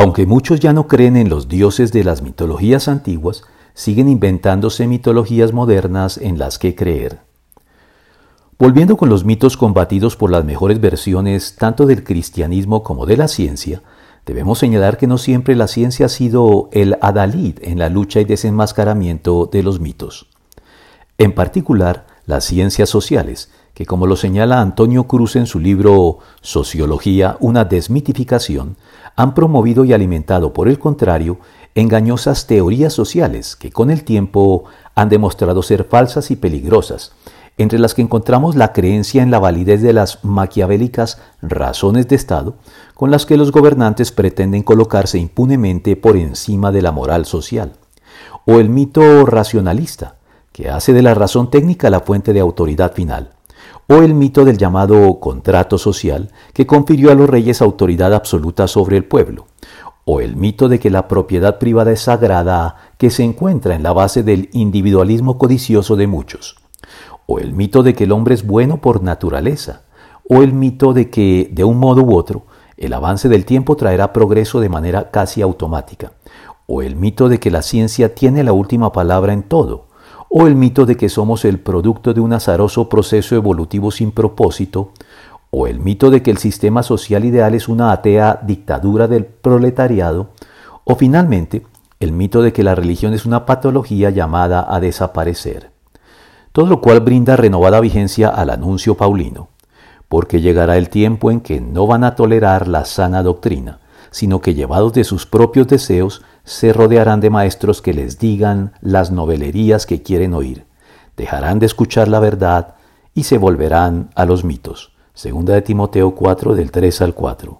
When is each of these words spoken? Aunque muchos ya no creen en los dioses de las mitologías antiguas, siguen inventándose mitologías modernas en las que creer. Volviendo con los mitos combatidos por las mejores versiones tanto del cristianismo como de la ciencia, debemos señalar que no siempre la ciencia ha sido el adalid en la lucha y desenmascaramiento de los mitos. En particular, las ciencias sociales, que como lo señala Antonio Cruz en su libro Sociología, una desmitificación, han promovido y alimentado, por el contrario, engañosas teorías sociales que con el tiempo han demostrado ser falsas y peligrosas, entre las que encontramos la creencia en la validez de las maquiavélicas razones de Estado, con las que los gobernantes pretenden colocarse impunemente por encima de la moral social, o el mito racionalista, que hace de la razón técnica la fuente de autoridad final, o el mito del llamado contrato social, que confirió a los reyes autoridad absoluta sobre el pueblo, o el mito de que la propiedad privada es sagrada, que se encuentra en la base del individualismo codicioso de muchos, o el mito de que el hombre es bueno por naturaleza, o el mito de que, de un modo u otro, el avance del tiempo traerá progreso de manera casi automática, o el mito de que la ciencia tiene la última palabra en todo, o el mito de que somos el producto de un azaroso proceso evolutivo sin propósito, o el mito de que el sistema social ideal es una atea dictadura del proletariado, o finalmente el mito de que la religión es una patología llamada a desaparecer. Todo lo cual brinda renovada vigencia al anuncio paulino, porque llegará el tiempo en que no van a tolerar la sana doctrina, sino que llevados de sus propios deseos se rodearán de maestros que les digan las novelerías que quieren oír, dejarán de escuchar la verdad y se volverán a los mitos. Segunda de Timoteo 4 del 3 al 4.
Aunque 0.00 0.26
muchos 0.26 0.60
ya 0.60 0.72
no 0.72 0.86
creen 0.86 1.16
en 1.16 1.28
los 1.28 1.48
dioses 1.48 1.90
de 1.90 2.04
las 2.04 2.22
mitologías 2.22 2.86
antiguas, 2.86 3.42
siguen 3.74 4.08
inventándose 4.08 4.86
mitologías 4.86 5.52
modernas 5.52 6.18
en 6.18 6.38
las 6.38 6.60
que 6.60 6.76
creer. 6.76 7.18
Volviendo 8.60 8.96
con 8.96 9.08
los 9.08 9.24
mitos 9.24 9.56
combatidos 9.56 10.14
por 10.14 10.30
las 10.30 10.44
mejores 10.44 10.80
versiones 10.80 11.56
tanto 11.56 11.84
del 11.84 12.04
cristianismo 12.04 12.84
como 12.84 13.06
de 13.06 13.16
la 13.16 13.26
ciencia, 13.26 13.82
debemos 14.24 14.60
señalar 14.60 14.98
que 14.98 15.08
no 15.08 15.18
siempre 15.18 15.56
la 15.56 15.66
ciencia 15.66 16.06
ha 16.06 16.10
sido 16.10 16.68
el 16.70 16.96
adalid 17.00 17.58
en 17.62 17.80
la 17.80 17.88
lucha 17.88 18.20
y 18.20 18.24
desenmascaramiento 18.24 19.46
de 19.50 19.64
los 19.64 19.80
mitos. 19.80 20.28
En 21.18 21.34
particular, 21.34 22.06
las 22.24 22.44
ciencias 22.44 22.88
sociales, 22.88 23.50
que 23.78 23.86
como 23.86 24.08
lo 24.08 24.16
señala 24.16 24.60
Antonio 24.60 25.04
Cruz 25.04 25.36
en 25.36 25.46
su 25.46 25.60
libro 25.60 26.18
Sociología, 26.40 27.36
una 27.38 27.64
desmitificación, 27.64 28.76
han 29.14 29.34
promovido 29.34 29.84
y 29.84 29.92
alimentado, 29.92 30.52
por 30.52 30.66
el 30.66 30.80
contrario, 30.80 31.38
engañosas 31.76 32.48
teorías 32.48 32.92
sociales 32.92 33.54
que 33.54 33.70
con 33.70 33.92
el 33.92 34.02
tiempo 34.02 34.64
han 34.96 35.08
demostrado 35.08 35.62
ser 35.62 35.84
falsas 35.84 36.32
y 36.32 36.34
peligrosas, 36.34 37.12
entre 37.56 37.78
las 37.78 37.94
que 37.94 38.02
encontramos 38.02 38.56
la 38.56 38.72
creencia 38.72 39.22
en 39.22 39.30
la 39.30 39.38
validez 39.38 39.80
de 39.80 39.92
las 39.92 40.24
maquiavélicas 40.24 41.20
razones 41.40 42.08
de 42.08 42.16
Estado, 42.16 42.56
con 42.94 43.12
las 43.12 43.26
que 43.26 43.36
los 43.36 43.52
gobernantes 43.52 44.10
pretenden 44.10 44.64
colocarse 44.64 45.20
impunemente 45.20 45.94
por 45.94 46.16
encima 46.16 46.72
de 46.72 46.82
la 46.82 46.90
moral 46.90 47.26
social, 47.26 47.74
o 48.44 48.58
el 48.58 48.70
mito 48.70 49.24
racionalista, 49.24 50.16
que 50.50 50.68
hace 50.68 50.92
de 50.92 51.02
la 51.02 51.14
razón 51.14 51.48
técnica 51.48 51.90
la 51.90 52.00
fuente 52.00 52.32
de 52.32 52.40
autoridad 52.40 52.92
final, 52.92 53.37
o 53.90 54.02
el 54.02 54.14
mito 54.14 54.44
del 54.44 54.58
llamado 54.58 55.18
contrato 55.18 55.78
social, 55.78 56.30
que 56.52 56.66
confirió 56.66 57.10
a 57.10 57.14
los 57.14 57.28
reyes 57.28 57.62
autoridad 57.62 58.12
absoluta 58.12 58.68
sobre 58.68 58.98
el 58.98 59.06
pueblo, 59.06 59.46
o 60.04 60.20
el 60.20 60.36
mito 60.36 60.68
de 60.68 60.78
que 60.78 60.90
la 60.90 61.08
propiedad 61.08 61.58
privada 61.58 61.92
es 61.92 62.02
sagrada, 62.02 62.76
que 62.98 63.10
se 63.10 63.24
encuentra 63.24 63.74
en 63.74 63.82
la 63.82 63.94
base 63.94 64.22
del 64.22 64.50
individualismo 64.52 65.38
codicioso 65.38 65.96
de 65.96 66.06
muchos, 66.06 66.56
o 67.26 67.38
el 67.38 67.54
mito 67.54 67.82
de 67.82 67.94
que 67.94 68.04
el 68.04 68.12
hombre 68.12 68.34
es 68.34 68.46
bueno 68.46 68.80
por 68.80 69.02
naturaleza, 69.02 69.82
o 70.28 70.42
el 70.42 70.52
mito 70.52 70.92
de 70.92 71.08
que, 71.08 71.48
de 71.50 71.64
un 71.64 71.78
modo 71.78 72.02
u 72.02 72.14
otro, 72.14 72.44
el 72.76 72.92
avance 72.92 73.30
del 73.30 73.46
tiempo 73.46 73.74
traerá 73.76 74.12
progreso 74.12 74.60
de 74.60 74.68
manera 74.68 75.10
casi 75.10 75.40
automática, 75.40 76.12
o 76.66 76.82
el 76.82 76.94
mito 76.94 77.30
de 77.30 77.40
que 77.40 77.50
la 77.50 77.62
ciencia 77.62 78.14
tiene 78.14 78.44
la 78.44 78.52
última 78.52 78.92
palabra 78.92 79.32
en 79.32 79.44
todo, 79.44 79.87
o 80.28 80.46
el 80.46 80.54
mito 80.54 80.86
de 80.86 80.96
que 80.96 81.08
somos 81.08 81.44
el 81.44 81.58
producto 81.58 82.12
de 82.14 82.20
un 82.20 82.32
azaroso 82.32 82.88
proceso 82.88 83.34
evolutivo 83.34 83.90
sin 83.90 84.12
propósito, 84.12 84.92
o 85.50 85.66
el 85.66 85.80
mito 85.80 86.10
de 86.10 86.22
que 86.22 86.30
el 86.30 86.38
sistema 86.38 86.82
social 86.82 87.24
ideal 87.24 87.54
es 87.54 87.68
una 87.68 87.92
atea 87.92 88.40
dictadura 88.42 89.08
del 89.08 89.24
proletariado, 89.24 90.30
o 90.84 90.96
finalmente 90.96 91.64
el 92.00 92.12
mito 92.12 92.42
de 92.42 92.52
que 92.52 92.62
la 92.62 92.74
religión 92.74 93.14
es 93.14 93.26
una 93.26 93.46
patología 93.46 94.10
llamada 94.10 94.66
a 94.68 94.78
desaparecer. 94.80 95.70
Todo 96.52 96.66
lo 96.66 96.80
cual 96.80 97.00
brinda 97.00 97.36
renovada 97.36 97.80
vigencia 97.80 98.28
al 98.28 98.50
anuncio 98.50 98.96
paulino, 98.96 99.48
porque 100.08 100.40
llegará 100.40 100.76
el 100.76 100.90
tiempo 100.90 101.30
en 101.30 101.40
que 101.40 101.60
no 101.60 101.86
van 101.86 102.04
a 102.04 102.14
tolerar 102.14 102.68
la 102.68 102.84
sana 102.84 103.22
doctrina, 103.22 103.80
sino 104.10 104.40
que 104.40 104.54
llevados 104.54 104.92
de 104.92 105.04
sus 105.04 105.26
propios 105.26 105.68
deseos 105.68 106.22
se 106.48 106.72
rodearán 106.72 107.20
de 107.20 107.28
maestros 107.28 107.82
que 107.82 107.92
les 107.92 108.18
digan 108.18 108.72
las 108.80 109.10
novelerías 109.10 109.84
que 109.84 110.02
quieren 110.02 110.32
oír, 110.32 110.64
dejarán 111.14 111.58
de 111.58 111.66
escuchar 111.66 112.08
la 112.08 112.20
verdad 112.20 112.74
y 113.12 113.24
se 113.24 113.36
volverán 113.36 114.08
a 114.14 114.24
los 114.24 114.44
mitos. 114.44 114.92
Segunda 115.12 115.52
de 115.52 115.60
Timoteo 115.62 116.14
4 116.14 116.54
del 116.54 116.70
3 116.70 117.02
al 117.02 117.14
4. 117.14 117.56